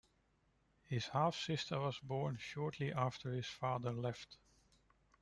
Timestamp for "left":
3.93-4.39